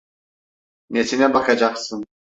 Nesine 0.89 1.33
bakacaksın? 1.33 2.05